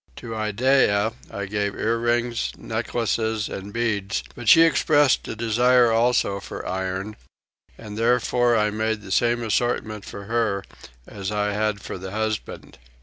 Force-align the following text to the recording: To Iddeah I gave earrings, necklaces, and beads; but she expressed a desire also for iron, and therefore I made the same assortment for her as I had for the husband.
To 0.15 0.33
Iddeah 0.33 1.13
I 1.29 1.45
gave 1.45 1.75
earrings, 1.75 2.53
necklaces, 2.57 3.47
and 3.47 3.71
beads; 3.71 4.23
but 4.33 4.49
she 4.49 4.63
expressed 4.63 5.27
a 5.27 5.35
desire 5.35 5.91
also 5.91 6.39
for 6.39 6.67
iron, 6.67 7.15
and 7.77 7.95
therefore 7.99 8.57
I 8.57 8.71
made 8.71 9.01
the 9.03 9.11
same 9.11 9.43
assortment 9.43 10.03
for 10.03 10.23
her 10.23 10.63
as 11.05 11.31
I 11.31 11.51
had 11.53 11.81
for 11.81 11.99
the 11.99 12.09
husband. 12.09 12.79